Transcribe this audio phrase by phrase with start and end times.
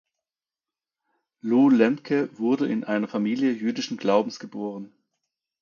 [1.41, 4.91] Lew Lemke wurde in eine Familie jüdischen Glaubens geboren.